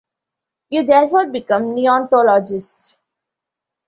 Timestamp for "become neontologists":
1.27-2.95